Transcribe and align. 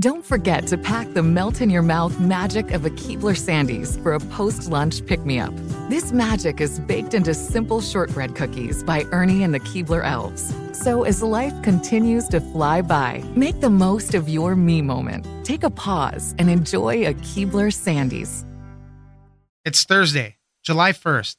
Don't 0.00 0.24
forget 0.24 0.66
to 0.68 0.78
pack 0.78 1.12
the 1.12 1.22
melt 1.22 1.60
in 1.60 1.68
your 1.68 1.82
mouth 1.82 2.18
magic 2.18 2.70
of 2.70 2.86
a 2.86 2.90
Keebler 2.90 3.36
Sandies 3.36 4.02
for 4.02 4.14
a 4.14 4.20
post 4.20 4.70
lunch 4.70 5.04
pick 5.04 5.26
me 5.26 5.38
up. 5.38 5.52
This 5.90 6.10
magic 6.10 6.58
is 6.62 6.80
baked 6.80 7.12
into 7.12 7.34
simple 7.34 7.82
shortbread 7.82 8.34
cookies 8.34 8.82
by 8.82 9.04
Ernie 9.12 9.42
and 9.42 9.52
the 9.52 9.60
Keebler 9.60 10.02
Elves. 10.02 10.54
So 10.72 11.02
as 11.02 11.22
life 11.22 11.52
continues 11.62 12.28
to 12.28 12.40
fly 12.40 12.80
by, 12.80 13.22
make 13.36 13.60
the 13.60 13.68
most 13.68 14.14
of 14.14 14.26
your 14.26 14.56
me 14.56 14.80
moment. 14.80 15.26
Take 15.44 15.64
a 15.64 15.70
pause 15.70 16.34
and 16.38 16.48
enjoy 16.48 17.06
a 17.06 17.12
Keebler 17.12 17.70
Sandies. 17.70 18.46
It's 19.66 19.84
Thursday, 19.84 20.38
July 20.62 20.92
1st. 20.92 21.36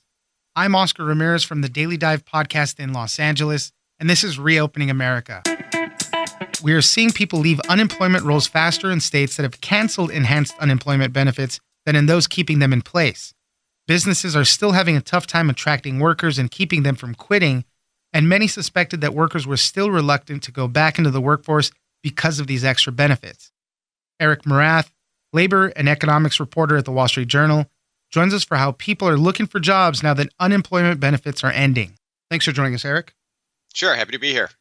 I'm 0.56 0.76
Oscar 0.76 1.04
Ramirez 1.04 1.44
from 1.44 1.62
the 1.62 1.70
Daily 1.70 1.98
Dive 1.98 2.26
podcast 2.26 2.80
in 2.80 2.94
Los 2.94 3.18
Angeles, 3.18 3.72
and 4.00 4.08
this 4.08 4.24
is 4.24 4.38
Reopening 4.38 4.92
America. 4.92 5.42
We 6.64 6.74
are 6.74 6.82
seeing 6.82 7.12
people 7.12 7.40
leave 7.40 7.60
unemployment 7.62 8.24
rolls 8.24 8.48
faster 8.48 8.92
in 8.92 9.00
states 9.00 9.36
that 9.36 9.44
have 9.44 9.62
canceled 9.62 10.12
enhanced 10.12 10.54
unemployment 10.60 11.12
benefits 11.12 11.60
than 11.86 11.96
in 11.96 12.06
those 12.06 12.28
keeping 12.28 12.60
them 12.60 12.72
in 12.72 12.84
place. 12.84 13.34
Businesses 13.88 14.36
are 14.36 14.46
still 14.46 14.74
having 14.74 14.96
a 14.96 15.02
tough 15.02 15.26
time 15.26 15.50
attracting 15.50 16.00
workers 16.00 16.38
and 16.38 16.52
keeping 16.52 16.84
them 16.84 16.96
from 16.96 17.16
quitting, 17.16 17.66
and 18.14 18.30
many 18.30 18.48
suspected 18.48 19.02
that 19.02 19.16
workers 19.16 19.48
were 19.48 19.58
still 19.58 19.90
reluctant 19.90 20.44
to 20.44 20.52
go 20.52 20.68
back 20.68 21.00
into 21.00 21.10
the 21.10 21.22
workforce 21.22 21.72
because 22.04 22.40
of 22.40 22.46
these 22.46 22.64
extra 22.64 22.92
benefits. 22.92 23.52
Eric 24.20 24.44
Morath, 24.44 24.92
labor 25.34 25.68
and 25.76 25.90
economics 25.90 26.40
reporter 26.40 26.78
at 26.78 26.86
the 26.86 26.92
Wall 26.92 27.08
Street 27.08 27.28
Journal, 27.28 27.66
joins 28.12 28.36
us 28.36 28.44
for 28.44 28.58
how 28.58 28.74
people 28.74 29.08
are 29.08 29.18
looking 29.18 29.48
for 29.48 29.60
jobs 29.60 30.04
now 30.04 30.14
that 30.14 30.30
unemployment 30.40 31.00
benefits 31.00 31.44
are 31.44 31.52
ending. 31.52 31.94
Thanks 32.30 32.46
for 32.46 32.52
joining 32.52 32.76
us, 32.76 32.86
Eric. 32.86 33.16
Sure, 33.74 33.96
happy 33.96 34.12
to 34.12 34.20
be 34.20 34.32
here. 34.32 34.52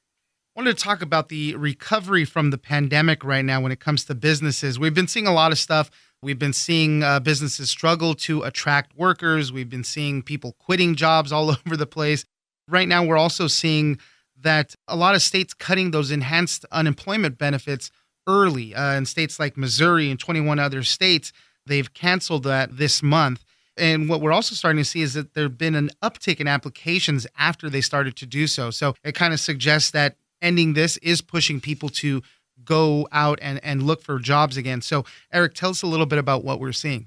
I 0.57 0.61
wanted 0.61 0.77
to 0.77 0.83
talk 0.83 1.01
about 1.01 1.29
the 1.29 1.55
recovery 1.55 2.25
from 2.25 2.51
the 2.51 2.59
pandemic 2.59 3.23
right 3.23 3.45
now 3.45 3.61
when 3.61 3.71
it 3.71 3.79
comes 3.79 4.05
to 4.07 4.17
businesses. 4.17 4.81
We've 4.81 4.93
been 4.93 5.07
seeing 5.07 5.29
a 5.29 5.33
lot 5.33 5.53
of 5.53 5.59
stuff. 5.59 5.93
We've 6.23 6.41
been 6.41 6.53
seeing 6.53 7.05
uh, 7.05 7.21
businesses 7.21 7.71
struggle 7.71 8.15
to 8.17 8.43
attract 8.43 8.97
workers. 8.97 9.53
We've 9.53 9.71
been 9.71 9.85
seeing 9.85 10.23
people 10.23 10.57
quitting 10.59 10.97
jobs 10.97 11.31
all 11.31 11.51
over 11.67 11.77
the 11.77 11.87
place. 11.87 12.25
Right 12.67 12.89
now, 12.89 13.05
we're 13.05 13.17
also 13.17 13.47
seeing 13.47 14.01
that 14.41 14.75
a 14.89 14.97
lot 14.97 15.15
of 15.15 15.23
states 15.23 15.55
cutting 15.55 15.93
those 15.93 16.11
enhanced 16.11 16.65
unemployment 16.73 17.39
benefits 17.39 17.93
early. 18.27 18.75
Uh, 18.75 18.95
in 18.95 19.07
states 19.07 19.39
like 19.39 19.57
Missouri 19.57 20.11
and 20.11 20.19
21 20.19 20.59
other 20.59 20.83
states, 20.83 21.33
they've 21.65 21.95
canceled 21.95 22.43
that 22.43 22.77
this 22.77 23.05
month. 23.05 23.45
And 23.77 24.09
what 24.09 24.21
we're 24.21 24.33
also 24.33 24.57
starting 24.57 24.83
to 24.83 24.89
see 24.89 25.03
is 25.03 25.15
that 25.15 25.35
there 25.35 25.45
have 25.45 25.57
been 25.57 25.77
an 25.77 25.91
uptick 26.03 26.41
in 26.41 26.49
applications 26.49 27.25
after 27.39 27.71
they 27.71 27.81
started 27.81 28.17
to 28.17 28.27
do 28.27 28.49
so. 28.49 28.73
So 28.73 28.95
it 29.05 29.15
kind 29.15 29.33
of 29.33 29.39
suggests 29.39 29.93
that 29.93 30.17
ending 30.43 30.75
this 30.75 30.97
is 30.99 31.21
pushing 31.21 31.61
people 31.61 31.89
to 31.89 32.23
go 32.65 33.09
out 33.13 33.39
and, 33.43 33.63
and 33.65 33.83
look 33.83 34.03
for 34.03 34.19
jobs 34.19 34.57
again. 34.57 34.83
So, 34.83 35.05
Eric, 35.33 35.55
tell 35.55 35.71
us 35.71 35.83
a 35.83 35.87
little 35.87 36.07
bit 36.07 36.19
about 36.19 36.45
what 36.45 36.61
we're 36.61 36.73
seeing. 36.73 37.07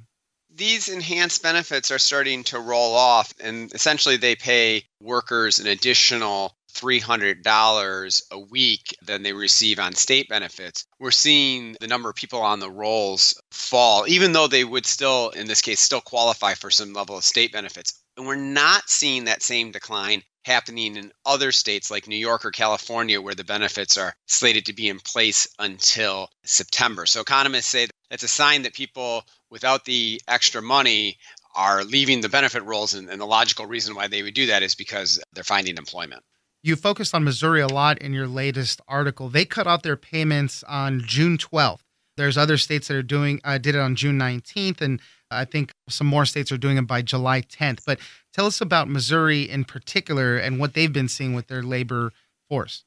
These 0.55 0.87
enhanced 0.87 1.41
benefits 1.41 1.89
are 1.89 1.99
starting 1.99 2.43
to 2.45 2.59
roll 2.59 2.93
off, 2.93 3.33
and 3.39 3.73
essentially 3.73 4.17
they 4.17 4.35
pay 4.35 4.83
workers 4.99 5.57
an 5.59 5.67
additional 5.67 6.55
$300 6.73 8.21
a 8.31 8.39
week 8.39 8.97
than 9.05 9.23
they 9.23 9.33
receive 9.33 9.79
on 9.79 9.93
state 9.93 10.27
benefits. 10.27 10.85
We're 10.99 11.11
seeing 11.11 11.75
the 11.79 11.87
number 11.87 12.09
of 12.09 12.15
people 12.15 12.41
on 12.41 12.59
the 12.59 12.69
rolls 12.69 13.39
fall, 13.51 14.05
even 14.07 14.33
though 14.33 14.47
they 14.47 14.63
would 14.63 14.85
still, 14.85 15.29
in 15.29 15.47
this 15.47 15.61
case, 15.61 15.79
still 15.79 16.01
qualify 16.01 16.53
for 16.55 16.69
some 16.69 16.93
level 16.93 17.17
of 17.17 17.23
state 17.23 17.51
benefits. 17.51 17.99
And 18.17 18.27
we're 18.27 18.35
not 18.35 18.89
seeing 18.89 19.25
that 19.25 19.43
same 19.43 19.71
decline 19.71 20.23
happening 20.45 20.95
in 20.95 21.11
other 21.25 21.51
states 21.51 21.89
like 21.89 22.07
New 22.07 22.17
York 22.17 22.45
or 22.45 22.51
California, 22.51 23.21
where 23.21 23.35
the 23.35 23.43
benefits 23.43 23.97
are 23.97 24.13
slated 24.27 24.65
to 24.65 24.73
be 24.73 24.89
in 24.89 24.99
place 24.99 25.47
until 25.59 26.29
September. 26.43 27.05
So 27.05 27.21
economists 27.21 27.67
say 27.67 27.87
that's 28.09 28.23
a 28.23 28.27
sign 28.27 28.63
that 28.63 28.73
people 28.73 29.23
without 29.49 29.85
the 29.85 30.21
extra 30.27 30.61
money 30.61 31.17
are 31.55 31.83
leaving 31.83 32.21
the 32.21 32.29
benefit 32.29 32.63
rolls. 32.63 32.93
And, 32.93 33.09
and 33.09 33.21
the 33.21 33.25
logical 33.25 33.65
reason 33.65 33.95
why 33.95 34.07
they 34.07 34.23
would 34.23 34.33
do 34.33 34.47
that 34.47 34.63
is 34.63 34.75
because 34.75 35.21
they're 35.33 35.43
finding 35.43 35.77
employment. 35.77 36.23
You 36.61 36.75
focused 36.75 37.13
on 37.13 37.23
Missouri 37.23 37.61
a 37.61 37.67
lot 37.67 37.97
in 37.97 38.13
your 38.13 38.27
latest 38.27 38.81
article. 38.87 39.29
They 39.29 39.45
cut 39.45 39.67
off 39.67 39.81
their 39.81 39.97
payments 39.97 40.63
on 40.63 41.01
June 41.01 41.37
12th. 41.37 41.81
There's 42.15 42.37
other 42.37 42.57
states 42.57 42.87
that 42.87 42.95
are 42.95 43.03
doing 43.03 43.41
uh, 43.43 43.57
did 43.57 43.75
it 43.75 43.79
on 43.79 43.95
June 43.95 44.17
19th, 44.19 44.81
and 44.81 45.01
I 45.29 45.45
think 45.45 45.73
some 45.89 46.07
more 46.07 46.25
states 46.25 46.51
are 46.51 46.57
doing 46.57 46.77
it 46.77 46.87
by 46.87 47.01
July 47.01 47.41
10th. 47.41 47.79
But 47.85 47.99
tell 48.33 48.45
us 48.45 48.61
about 48.61 48.89
Missouri 48.89 49.43
in 49.49 49.63
particular 49.63 50.37
and 50.37 50.59
what 50.59 50.73
they've 50.73 50.91
been 50.91 51.07
seeing 51.07 51.33
with 51.33 51.47
their 51.47 51.63
labor 51.63 52.11
force. 52.49 52.83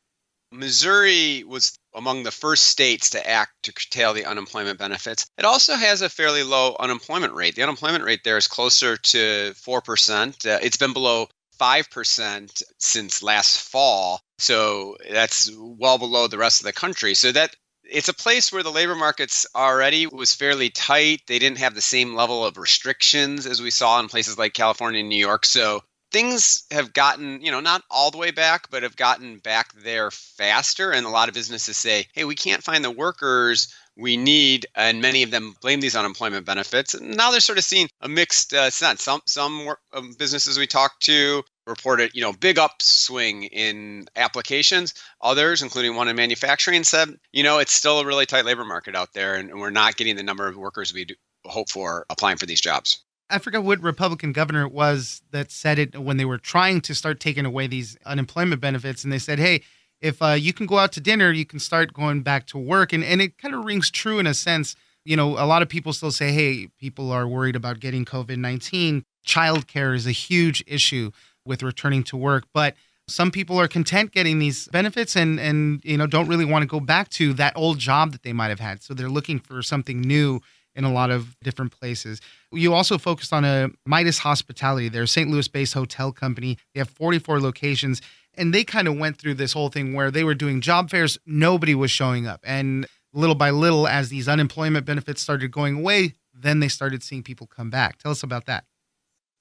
Missouri 0.53 1.45
was 1.45 1.77
among 1.95 2.23
the 2.23 2.31
first 2.31 2.67
states 2.67 3.11
to 3.11 3.29
act 3.29 3.53
to 3.65 3.73
curtail 3.73 4.12
the 4.12 4.25
unemployment 4.25 4.79
benefits. 4.79 5.27
It 5.39 5.45
also 5.45 5.75
has 5.75 6.03
a 6.03 6.09
fairly 6.09 6.43
low 6.43 6.77
unemployment 6.79 7.34
rate. 7.34 7.57
The 7.57 7.62
unemployment 7.62 8.05
rate 8.05 8.23
there 8.25 8.37
is 8.37 8.47
closer 8.47 8.97
to 8.97 9.53
4%. 9.55 10.47
Uh, 10.47 10.59
it's 10.62 10.77
been 10.77 10.93
below 10.93 11.29
5% 11.59 12.63
since 12.78 13.23
last 13.23 13.61
fall. 13.61 14.21
So 14.39 14.97
that's 15.11 15.51
well 15.57 15.99
below 15.99 16.27
the 16.27 16.39
rest 16.39 16.61
of 16.61 16.67
the 16.67 16.73
country. 16.73 17.15
So 17.15 17.33
that 17.33 17.57
it's 17.91 18.09
a 18.09 18.15
place 18.15 18.53
where 18.53 18.63
the 18.63 18.73
labor 18.73 18.95
markets 18.95 19.47
already 19.55 20.07
was 20.07 20.35
fairly 20.35 20.71
tight. 20.71 21.23
They 21.27 21.39
didn't 21.39 21.59
have 21.59 21.75
the 21.75 21.81
same 21.81 22.15
level 22.15 22.45
of 22.45 22.59
restrictions 22.59 23.47
as 23.47 23.63
we 23.63 23.71
saw 23.71 24.01
in 24.01 24.09
places 24.09 24.39
like 24.39 24.55
California 24.55 25.01
and 25.01 25.09
New 25.09 25.17
York. 25.17 25.47
So 25.47 25.83
things 26.13 26.65
have 26.71 26.93
gotten, 26.93 27.41
you 27.43 27.51
know, 27.51 27.61
not 27.61 27.83
all 27.91 28.11
the 28.11 28.19
way 28.19 28.31
back, 28.31 28.71
but 28.71 28.83
have 28.83 28.97
gotten 28.97 29.39
back 29.39 29.73
there 29.75 30.11
faster. 30.11 30.91
And 30.91 31.07
a 31.07 31.11
lot 31.11 31.29
of 31.29 31.35
businesses 31.35 31.77
say, 31.77 32.07
hey, 32.15 32.25
we 32.25 32.35
can't 32.35 32.63
find 32.63 32.85
the 32.85 32.91
workers 32.91 33.75
we 33.97 34.16
need, 34.16 34.66
and 34.75 35.01
many 35.01 35.22
of 35.22 35.31
them 35.31 35.55
blame 35.63 35.81
these 35.81 35.97
unemployment 35.97 36.45
benefits. 36.45 36.95
And 36.95 37.16
now 37.16 37.31
they're 37.31 37.41
sort 37.41 37.59
of 37.59 37.65
seeing 37.65 37.89
a 38.03 38.09
mixed 38.09 38.53
uh, 38.53 38.71
sense. 38.71 39.03
Some 39.03 39.22
some 39.27 39.75
um, 39.93 40.13
businesses 40.19 40.59
we 40.59 40.66
talked 40.66 41.03
to 41.05 41.43
reported, 41.66 42.13
you 42.15 42.22
know, 42.22 42.33
big 42.33 42.59
upswing 42.59 43.45
in 43.45 44.07
applications. 44.16 44.95
Others, 45.21 45.63
including 45.63 45.97
one 45.97 46.09
in 46.09 46.16
manufacturing, 46.16 46.84
said, 46.84 47.18
you 47.33 47.42
know, 47.42 47.59
it's 47.59 47.72
still 47.72 48.01
a 48.01 48.07
really 48.07 48.27
tight 48.27 48.45
labor 48.45 48.65
market 48.65 48.95
out 48.95 49.13
there, 49.13 49.34
and, 49.34 49.57
we're 49.57 49.71
not 49.71 49.97
getting 49.97 50.16
the 50.16 50.22
number 50.22 50.47
of 50.47 50.57
workers 50.57 50.92
we 50.92 51.07
hope 51.47 51.71
for 51.71 52.04
applying 52.10 52.36
for 52.36 52.45
these 52.45 52.60
jobs. 52.60 53.03
I 53.30 53.39
forget 53.39 53.63
what 53.63 53.80
Republican 53.80 54.33
governor 54.33 54.66
it 54.66 54.72
was 54.72 55.22
that 55.30 55.51
said 55.51 55.78
it 55.78 55.98
when 55.98 56.18
they 56.18 56.27
were 56.27 56.39
trying 56.39 56.83
to 56.83 56.95
start 56.95 57.21
taking 57.21 57.47
away 57.47 57.66
these 57.66 57.97
unemployment 58.04 58.60
benefits, 58.60 59.04
and 59.04 59.12
they 59.12 59.19
said, 59.19 59.39
hey. 59.39 59.62
If 60.03 60.21
uh, 60.21 60.33
you 60.33 60.53
can 60.53 60.66
go 60.66 60.77
out 60.77 60.92
to 60.92 61.01
dinner, 61.01 61.33
you 61.33 61.47
can 61.47 61.59
start 61.59 61.95
going 61.95 62.21
back 62.21 62.47
to 62.48 62.59
work. 62.59 62.92
And, 62.92 63.03
and 63.03 63.22
it 63.22 63.39
kind 63.39 63.54
of 63.54 63.65
rings 63.65 63.91
true 63.91 64.19
in 64.19 64.27
a 64.27 64.34
sense. 64.34 64.77
You 65.07 65.16
know, 65.16 65.39
a 65.39 65.47
lot 65.47 65.62
of 65.62 65.71
people 65.71 65.95
still 65.95 66.10
say, 66.10 66.33
hey, 66.33 66.69
people 66.78 67.10
are 67.10 67.27
worried 67.27 67.57
about 67.57 67.80
getting 67.80 68.04
COVID 68.04 68.36
19. 68.36 69.07
Childcare 69.27 69.97
is 69.97 70.07
a 70.07 70.12
huge 70.12 70.62
issue 70.66 71.12
with 71.47 71.63
returning 71.63 72.03
to 72.04 72.16
work. 72.16 72.45
But 72.53 72.75
some 73.09 73.31
people 73.31 73.59
are 73.59 73.69
content 73.69 74.13
getting 74.13 74.39
these 74.39 74.66
benefits 74.69 75.15
and 75.15 75.39
and 75.39 75.81
you 75.84 75.97
know 75.97 76.07
don't 76.07 76.27
really 76.27 76.45
want 76.45 76.63
to 76.63 76.66
go 76.66 76.81
back 76.81 77.09
to 77.09 77.33
that 77.34 77.53
old 77.57 77.78
job 77.78 78.10
that 78.13 78.25
they 78.25 78.33
might 78.33 78.48
have 78.48 78.59
had 78.59 78.83
so 78.83 78.95
they're 78.95 79.09
looking 79.09 79.39
for 79.39 79.63
something 79.63 80.01
new 80.01 80.41
in 80.77 80.84
a 80.84 80.93
lot 80.93 81.10
of 81.10 81.37
different 81.43 81.72
places. 81.72 82.21
You 82.53 82.75
also 82.75 82.98
focused 82.98 83.33
on 83.33 83.45
a 83.45 83.71
Midas 83.87 84.19
Hospitality. 84.19 84.89
They're 84.89 85.04
a 85.04 85.09
St. 85.09 85.28
Louis 85.28 85.48
based 85.48 85.75
hotel 85.75 86.13
company. 86.13 86.59
They 86.75 86.81
have 86.81 86.91
44 86.91 87.41
locations. 87.41 88.03
And 88.34 88.53
they 88.53 88.63
kind 88.63 88.87
of 88.87 88.98
went 88.98 89.19
through 89.19 89.34
this 89.34 89.54
whole 89.54 89.71
thing 89.71 89.95
where 89.95 90.10
they 90.10 90.22
were 90.22 90.34
doing 90.34 90.60
job 90.60 90.91
fairs, 90.91 91.19
nobody 91.25 91.75
was 91.75 91.91
showing 91.91 92.27
up. 92.27 92.41
And 92.45 92.87
little 93.15 93.34
by 93.34 93.48
little, 93.48 93.89
as 93.89 94.10
these 94.10 94.28
unemployment 94.28 94.84
benefits 94.84 95.22
started 95.22 95.51
going 95.51 95.78
away, 95.78 96.13
then 96.34 96.60
they 96.60 96.69
started 96.69 97.03
seeing 97.03 97.22
people 97.22 97.47
come 97.47 97.71
back. 97.71 97.97
Tell 97.97 98.13
us 98.13 98.22
about 98.22 98.45
that. 98.45 98.65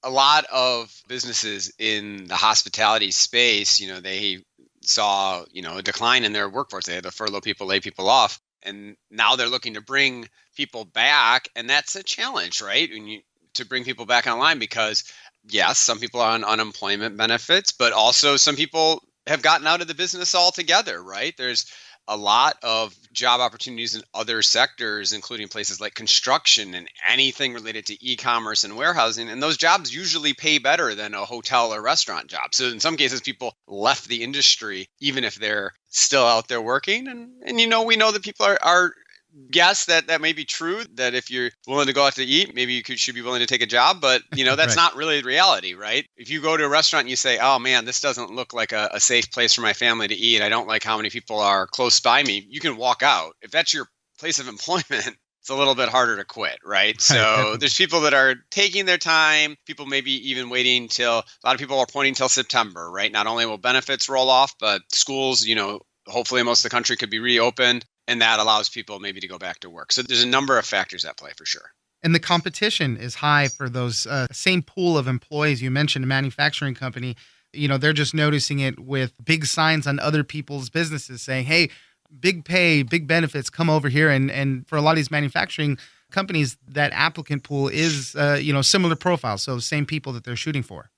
A 0.02 0.10
lot 0.10 0.44
of 0.52 0.94
businesses 1.08 1.72
in 1.78 2.26
the 2.26 2.36
hospitality 2.36 3.10
space, 3.10 3.80
you 3.80 3.88
know, 3.88 4.00
they 4.00 4.44
saw, 4.82 5.44
you 5.50 5.62
know, 5.62 5.78
a 5.78 5.82
decline 5.82 6.24
in 6.24 6.32
their 6.32 6.48
workforce. 6.48 6.86
They 6.86 6.94
had 6.94 7.04
to 7.04 7.10
furlough 7.10 7.40
people, 7.40 7.66
lay 7.66 7.80
people 7.80 8.08
off 8.08 8.40
and 8.66 8.96
now 9.10 9.36
they're 9.36 9.48
looking 9.48 9.74
to 9.74 9.80
bring 9.80 10.28
people 10.54 10.84
back 10.84 11.48
and 11.56 11.70
that's 11.70 11.96
a 11.96 12.02
challenge 12.02 12.60
right 12.60 12.90
when 12.90 13.06
you 13.06 13.20
to 13.54 13.64
bring 13.64 13.84
people 13.84 14.04
back 14.04 14.26
online 14.26 14.58
because 14.58 15.04
yes 15.48 15.78
some 15.78 15.98
people 15.98 16.20
are 16.20 16.32
on 16.32 16.44
unemployment 16.44 17.16
benefits 17.16 17.72
but 17.72 17.92
also 17.92 18.36
some 18.36 18.56
people 18.56 19.02
have 19.26 19.40
gotten 19.40 19.66
out 19.66 19.80
of 19.80 19.88
the 19.88 19.94
business 19.94 20.34
altogether 20.34 21.02
right 21.02 21.34
there's 21.38 21.66
a 22.08 22.16
lot 22.16 22.56
of 22.62 22.94
job 23.16 23.40
opportunities 23.40 23.96
in 23.96 24.02
other 24.14 24.42
sectors, 24.42 25.12
including 25.12 25.48
places 25.48 25.80
like 25.80 25.94
construction 25.94 26.74
and 26.74 26.88
anything 27.08 27.54
related 27.54 27.86
to 27.86 28.06
e 28.06 28.14
commerce 28.14 28.62
and 28.62 28.76
warehousing. 28.76 29.28
And 29.28 29.42
those 29.42 29.56
jobs 29.56 29.92
usually 29.92 30.34
pay 30.34 30.58
better 30.58 30.94
than 30.94 31.14
a 31.14 31.24
hotel 31.24 31.74
or 31.74 31.82
restaurant 31.82 32.28
job. 32.28 32.54
So, 32.54 32.66
in 32.66 32.78
some 32.78 32.96
cases, 32.96 33.20
people 33.20 33.56
left 33.66 34.06
the 34.06 34.22
industry, 34.22 34.88
even 35.00 35.24
if 35.24 35.34
they're 35.34 35.72
still 35.88 36.24
out 36.24 36.46
there 36.46 36.60
working. 36.60 37.08
And, 37.08 37.30
and 37.44 37.58
you 37.58 37.66
know, 37.66 37.82
we 37.82 37.96
know 37.96 38.12
that 38.12 38.22
people 38.22 38.46
are, 38.46 38.58
are 38.62 38.92
guess 39.50 39.86
that 39.86 40.06
that 40.06 40.20
may 40.20 40.32
be 40.32 40.44
true 40.44 40.82
that 40.94 41.14
if 41.14 41.30
you're 41.30 41.50
willing 41.66 41.86
to 41.86 41.92
go 41.92 42.06
out 42.06 42.14
to 42.14 42.24
eat 42.24 42.54
maybe 42.54 42.72
you 42.72 42.82
could, 42.82 42.98
should 42.98 43.14
be 43.14 43.22
willing 43.22 43.40
to 43.40 43.46
take 43.46 43.62
a 43.62 43.66
job 43.66 44.00
but 44.00 44.22
you 44.34 44.44
know 44.44 44.56
that's 44.56 44.76
right. 44.76 44.82
not 44.82 44.96
really 44.96 45.22
reality 45.22 45.74
right 45.74 46.06
if 46.16 46.30
you 46.30 46.40
go 46.40 46.56
to 46.56 46.64
a 46.64 46.68
restaurant 46.68 47.02
and 47.02 47.10
you 47.10 47.16
say 47.16 47.38
oh 47.40 47.58
man 47.58 47.84
this 47.84 48.00
doesn't 48.00 48.30
look 48.30 48.52
like 48.52 48.72
a, 48.72 48.88
a 48.92 49.00
safe 49.00 49.30
place 49.30 49.54
for 49.54 49.60
my 49.60 49.72
family 49.72 50.08
to 50.08 50.14
eat 50.14 50.42
i 50.42 50.48
don't 50.48 50.68
like 50.68 50.82
how 50.82 50.96
many 50.96 51.10
people 51.10 51.38
are 51.40 51.66
close 51.66 52.00
by 52.00 52.22
me 52.22 52.46
you 52.48 52.60
can 52.60 52.76
walk 52.76 53.02
out 53.02 53.34
if 53.42 53.50
that's 53.50 53.74
your 53.74 53.86
place 54.18 54.38
of 54.38 54.48
employment 54.48 55.16
it's 55.46 55.50
a 55.52 55.54
little 55.54 55.76
bit 55.76 55.88
harder 55.88 56.16
to 56.16 56.24
quit, 56.24 56.58
right? 56.64 57.00
So 57.00 57.56
there's 57.56 57.76
people 57.76 58.00
that 58.00 58.14
are 58.14 58.34
taking 58.50 58.84
their 58.84 58.98
time. 58.98 59.54
People 59.64 59.86
maybe 59.86 60.30
even 60.30 60.50
waiting 60.50 60.88
till 60.88 61.18
a 61.18 61.24
lot 61.44 61.54
of 61.54 61.60
people 61.60 61.78
are 61.78 61.86
pointing 61.86 62.14
till 62.14 62.28
September, 62.28 62.90
right? 62.90 63.12
Not 63.12 63.28
only 63.28 63.46
will 63.46 63.56
benefits 63.56 64.08
roll 64.08 64.28
off, 64.28 64.56
but 64.58 64.82
schools, 64.90 65.46
you 65.46 65.54
know, 65.54 65.82
hopefully 66.08 66.42
most 66.42 66.64
of 66.64 66.70
the 66.70 66.74
country 66.74 66.96
could 66.96 67.10
be 67.10 67.20
reopened 67.20 67.84
and 68.08 68.20
that 68.20 68.38
allows 68.38 68.68
people 68.68 69.00
maybe 69.00 69.20
to 69.20 69.28
go 69.28 69.38
back 69.38 69.60
to 69.60 69.70
work. 69.70 69.92
So 69.92 70.02
there's 70.02 70.22
a 70.22 70.28
number 70.28 70.58
of 70.58 70.66
factors 70.66 71.04
at 71.04 71.16
play 71.16 71.32
for 71.36 71.44
sure. 71.44 71.72
And 72.02 72.14
the 72.14 72.20
competition 72.20 72.96
is 72.96 73.16
high 73.16 73.48
for 73.48 73.68
those 73.68 74.06
uh, 74.06 74.26
same 74.30 74.62
pool 74.62 74.96
of 74.96 75.08
employees 75.08 75.62
you 75.62 75.70
mentioned, 75.70 76.04
a 76.04 76.08
manufacturing 76.08 76.74
company. 76.74 77.16
You 77.52 77.68
know, 77.68 77.78
they're 77.78 77.92
just 77.92 78.14
noticing 78.14 78.60
it 78.60 78.78
with 78.78 79.12
big 79.24 79.46
signs 79.46 79.86
on 79.86 79.98
other 79.98 80.22
people's 80.22 80.68
businesses 80.68 81.22
saying, 81.22 81.46
"Hey, 81.46 81.70
big 82.20 82.44
pay, 82.44 82.82
big 82.82 83.06
benefits, 83.06 83.50
come 83.50 83.70
over 83.70 83.88
here." 83.88 84.10
And 84.10 84.30
and 84.30 84.68
for 84.68 84.76
a 84.76 84.82
lot 84.82 84.92
of 84.92 84.96
these 84.96 85.10
manufacturing 85.10 85.78
companies, 86.10 86.56
that 86.68 86.92
applicant 86.92 87.42
pool 87.44 87.68
is 87.68 88.14
uh, 88.14 88.38
you 88.40 88.52
know 88.52 88.62
similar 88.62 88.94
profile, 88.94 89.38
so 89.38 89.58
same 89.58 89.86
people 89.86 90.12
that 90.12 90.24
they're 90.24 90.36
shooting 90.36 90.62
for. 90.62 90.90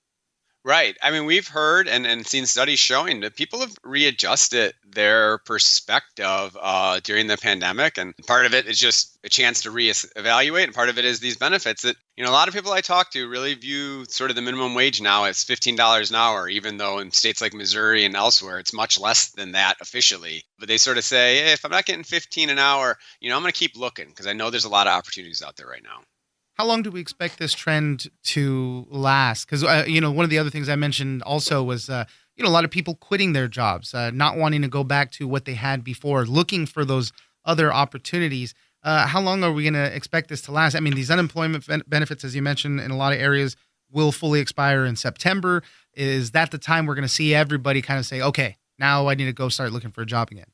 Right. 0.68 0.98
I 1.02 1.12
mean, 1.12 1.24
we've 1.24 1.48
heard 1.48 1.88
and, 1.88 2.04
and 2.04 2.26
seen 2.26 2.44
studies 2.44 2.78
showing 2.78 3.20
that 3.20 3.36
people 3.36 3.60
have 3.60 3.74
readjusted 3.84 4.74
their 4.86 5.38
perspective 5.38 6.54
uh, 6.60 7.00
during 7.02 7.26
the 7.26 7.38
pandemic. 7.38 7.96
And 7.96 8.14
part 8.26 8.44
of 8.44 8.52
it 8.52 8.66
is 8.66 8.78
just 8.78 9.18
a 9.24 9.30
chance 9.30 9.62
to 9.62 9.70
reevaluate. 9.70 10.64
And 10.64 10.74
part 10.74 10.90
of 10.90 10.98
it 10.98 11.06
is 11.06 11.20
these 11.20 11.38
benefits 11.38 11.80
that, 11.84 11.96
you 12.18 12.22
know, 12.22 12.28
a 12.28 12.32
lot 12.32 12.48
of 12.48 12.54
people 12.54 12.72
I 12.72 12.82
talk 12.82 13.10
to 13.12 13.30
really 13.30 13.54
view 13.54 14.04
sort 14.10 14.28
of 14.28 14.36
the 14.36 14.42
minimum 14.42 14.74
wage 14.74 15.00
now 15.00 15.24
as 15.24 15.42
$15 15.42 16.10
an 16.10 16.14
hour, 16.14 16.50
even 16.50 16.76
though 16.76 16.98
in 16.98 17.12
states 17.12 17.40
like 17.40 17.54
Missouri 17.54 18.04
and 18.04 18.14
elsewhere, 18.14 18.58
it's 18.58 18.74
much 18.74 19.00
less 19.00 19.30
than 19.30 19.52
that 19.52 19.78
officially. 19.80 20.44
But 20.58 20.68
they 20.68 20.76
sort 20.76 20.98
of 20.98 21.04
say, 21.04 21.38
hey, 21.38 21.52
if 21.54 21.64
I'm 21.64 21.70
not 21.70 21.86
getting 21.86 22.04
15 22.04 22.50
an 22.50 22.58
hour, 22.58 22.98
you 23.20 23.30
know, 23.30 23.36
I'm 23.36 23.42
going 23.42 23.54
to 23.54 23.58
keep 23.58 23.74
looking 23.74 24.08
because 24.08 24.26
I 24.26 24.34
know 24.34 24.50
there's 24.50 24.66
a 24.66 24.68
lot 24.68 24.86
of 24.86 24.92
opportunities 24.92 25.42
out 25.42 25.56
there 25.56 25.66
right 25.66 25.82
now. 25.82 26.02
How 26.58 26.66
long 26.66 26.82
do 26.82 26.90
we 26.90 27.00
expect 27.00 27.38
this 27.38 27.54
trend 27.54 28.08
to 28.24 28.84
last? 28.90 29.46
Because 29.46 29.62
uh, 29.62 29.84
you 29.86 30.00
know, 30.00 30.10
one 30.10 30.24
of 30.24 30.30
the 30.30 30.38
other 30.38 30.50
things 30.50 30.68
I 30.68 30.74
mentioned 30.74 31.22
also 31.22 31.62
was 31.62 31.88
uh, 31.88 32.04
you 32.36 32.42
know 32.42 32.50
a 32.50 32.52
lot 32.52 32.64
of 32.64 32.72
people 32.72 32.96
quitting 32.96 33.32
their 33.32 33.46
jobs, 33.46 33.94
uh, 33.94 34.10
not 34.10 34.36
wanting 34.36 34.62
to 34.62 34.68
go 34.68 34.82
back 34.82 35.12
to 35.12 35.28
what 35.28 35.44
they 35.44 35.54
had 35.54 35.84
before, 35.84 36.26
looking 36.26 36.66
for 36.66 36.84
those 36.84 37.12
other 37.44 37.72
opportunities. 37.72 38.54
Uh, 38.82 39.06
how 39.06 39.20
long 39.20 39.44
are 39.44 39.52
we 39.52 39.62
going 39.62 39.74
to 39.74 39.94
expect 39.94 40.28
this 40.28 40.42
to 40.42 40.52
last? 40.52 40.74
I 40.74 40.80
mean, 40.80 40.94
these 40.94 41.12
unemployment 41.12 41.64
benefits, 41.88 42.24
as 42.24 42.34
you 42.34 42.42
mentioned, 42.42 42.80
in 42.80 42.90
a 42.90 42.96
lot 42.96 43.12
of 43.12 43.20
areas, 43.20 43.56
will 43.92 44.10
fully 44.10 44.40
expire 44.40 44.84
in 44.84 44.96
September. 44.96 45.62
Is 45.94 46.32
that 46.32 46.50
the 46.50 46.58
time 46.58 46.86
we're 46.86 46.96
going 46.96 47.02
to 47.02 47.08
see 47.08 47.36
everybody 47.36 47.82
kind 47.82 48.00
of 48.00 48.06
say, 48.06 48.20
"Okay, 48.20 48.56
now 48.80 49.06
I 49.06 49.14
need 49.14 49.26
to 49.26 49.32
go 49.32 49.48
start 49.48 49.70
looking 49.70 49.92
for 49.92 50.02
a 50.02 50.06
job 50.06 50.32
again"? 50.32 50.46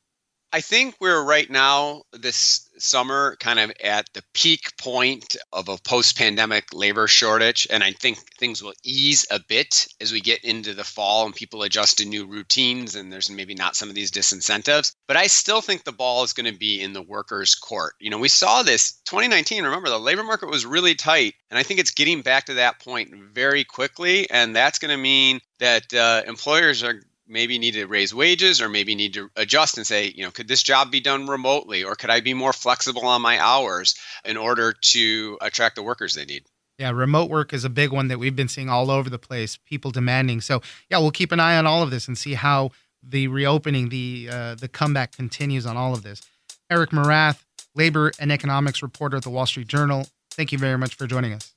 I 0.55 0.61
think 0.61 0.95
we're 1.01 1.21
right 1.21 1.49
now 1.49 2.03
this 2.13 2.69
summer 2.77 3.35
kind 3.41 3.59
of 3.59 3.73
at 3.83 4.05
the 4.13 4.23
peak 4.33 4.71
point 4.77 5.35
of 5.51 5.67
a 5.67 5.77
post 5.79 6.17
pandemic 6.17 6.73
labor 6.73 7.09
shortage. 7.09 7.67
And 7.69 7.83
I 7.83 7.91
think 7.91 8.19
things 8.39 8.63
will 8.63 8.71
ease 8.81 9.27
a 9.29 9.41
bit 9.49 9.85
as 9.99 10.13
we 10.13 10.21
get 10.21 10.45
into 10.45 10.73
the 10.73 10.85
fall 10.85 11.25
and 11.25 11.35
people 11.35 11.63
adjust 11.63 11.97
to 11.97 12.05
new 12.05 12.25
routines 12.25 12.95
and 12.95 13.11
there's 13.11 13.29
maybe 13.29 13.53
not 13.53 13.75
some 13.75 13.89
of 13.89 13.95
these 13.95 14.11
disincentives. 14.11 14.93
But 15.09 15.17
I 15.17 15.27
still 15.27 15.59
think 15.59 15.83
the 15.83 15.91
ball 15.91 16.23
is 16.23 16.31
going 16.31 16.49
to 16.49 16.57
be 16.57 16.79
in 16.79 16.93
the 16.93 17.01
workers' 17.01 17.55
court. 17.55 17.95
You 17.99 18.09
know, 18.09 18.17
we 18.17 18.29
saw 18.29 18.63
this 18.63 18.93
2019. 19.07 19.61
Remember, 19.61 19.89
the 19.89 19.99
labor 19.99 20.23
market 20.23 20.49
was 20.49 20.65
really 20.65 20.95
tight. 20.95 21.33
And 21.49 21.59
I 21.59 21.63
think 21.63 21.81
it's 21.81 21.91
getting 21.91 22.21
back 22.21 22.45
to 22.45 22.53
that 22.53 22.79
point 22.79 23.13
very 23.33 23.65
quickly. 23.65 24.29
And 24.29 24.55
that's 24.55 24.79
going 24.79 24.95
to 24.95 25.03
mean 25.03 25.41
that 25.59 25.93
uh, 25.93 26.21
employers 26.25 26.81
are 26.81 27.01
maybe 27.27 27.57
need 27.57 27.73
to 27.73 27.85
raise 27.85 28.13
wages 28.13 28.61
or 28.61 28.69
maybe 28.69 28.95
need 28.95 29.13
to 29.15 29.29
adjust 29.35 29.77
and 29.77 29.85
say, 29.85 30.11
you 30.15 30.23
know, 30.23 30.31
could 30.31 30.47
this 30.47 30.63
job 30.63 30.91
be 30.91 30.99
done 30.99 31.27
remotely 31.27 31.83
or 31.83 31.95
could 31.95 32.09
I 32.09 32.19
be 32.19 32.33
more 32.33 32.53
flexible 32.53 33.05
on 33.05 33.21
my 33.21 33.39
hours 33.39 33.95
in 34.23 34.37
order 34.37 34.73
to 34.73 35.37
attract 35.41 35.75
the 35.75 35.83
workers 35.83 36.15
they 36.15 36.25
need? 36.25 36.43
Yeah, 36.77 36.91
remote 36.91 37.29
work 37.29 37.53
is 37.53 37.63
a 37.63 37.69
big 37.69 37.91
one 37.91 38.09
that 38.09 38.19
we've 38.19 38.35
been 38.35 38.49
seeing 38.49 38.69
all 38.69 38.91
over 38.91 39.09
the 39.09 39.19
place, 39.19 39.57
people 39.57 39.91
demanding. 39.91 40.41
So, 40.41 40.61
yeah, 40.89 40.97
we'll 40.97 41.11
keep 41.11 41.31
an 41.31 41.39
eye 41.39 41.57
on 41.57 41.65
all 41.65 41.81
of 41.81 41.89
this 41.89 42.07
and 42.07 42.17
see 42.17 42.33
how 42.33 42.71
the 43.01 43.27
reopening, 43.27 43.89
the 43.89 44.29
uh, 44.31 44.55
the 44.55 44.67
comeback 44.67 45.15
continues 45.15 45.65
on 45.65 45.77
all 45.77 45.93
of 45.93 46.03
this. 46.03 46.21
Eric 46.69 46.89
Morath, 46.89 47.43
labor 47.75 48.11
and 48.19 48.31
economics 48.31 48.81
reporter 48.81 49.17
at 49.17 49.23
the 49.23 49.29
Wall 49.29 49.45
Street 49.45 49.67
Journal. 49.67 50.07
Thank 50.31 50.51
you 50.51 50.57
very 50.57 50.77
much 50.77 50.95
for 50.95 51.07
joining 51.07 51.33
us. 51.33 51.53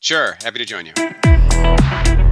Sure, 0.00 0.36
happy 0.42 0.58
to 0.58 0.64
join 0.64 0.86
you. 0.86 2.22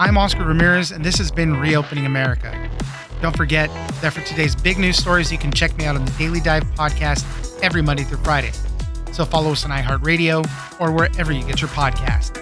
I'm 0.00 0.16
Oscar 0.16 0.46
Ramirez, 0.46 0.92
and 0.92 1.04
this 1.04 1.18
has 1.18 1.30
been 1.30 1.60
Reopening 1.60 2.06
America. 2.06 2.70
Don't 3.20 3.36
forget 3.36 3.68
that 4.00 4.14
for 4.14 4.22
today's 4.22 4.56
big 4.56 4.78
news 4.78 4.96
stories, 4.96 5.30
you 5.30 5.36
can 5.36 5.52
check 5.52 5.76
me 5.76 5.84
out 5.84 5.94
on 5.94 6.06
the 6.06 6.10
Daily 6.12 6.40
Dive 6.40 6.64
podcast 6.74 7.22
every 7.62 7.82
Monday 7.82 8.04
through 8.04 8.16
Friday. 8.24 8.50
So 9.12 9.26
follow 9.26 9.52
us 9.52 9.66
on 9.66 9.70
iHeartRadio 9.70 10.80
or 10.80 10.90
wherever 10.90 11.32
you 11.32 11.44
get 11.44 11.60
your 11.60 11.68
podcast. 11.68 12.38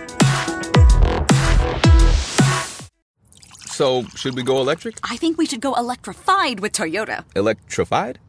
So, 3.66 4.04
should 4.14 4.36
we 4.36 4.44
go 4.44 4.60
electric? 4.60 5.00
I 5.02 5.16
think 5.16 5.36
we 5.36 5.44
should 5.44 5.60
go 5.60 5.74
electrified 5.74 6.60
with 6.60 6.70
Toyota. 6.70 7.24
Electrified? 7.34 8.20